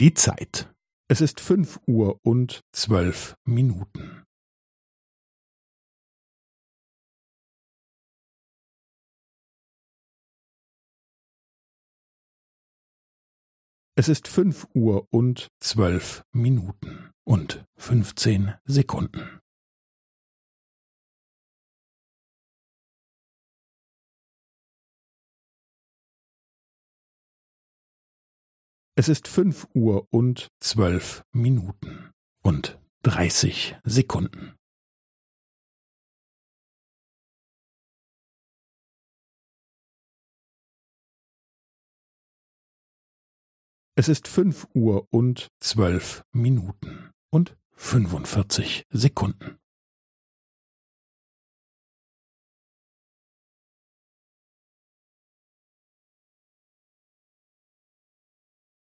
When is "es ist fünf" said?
1.08-1.80, 13.96-14.68, 28.98-29.68, 43.94-44.66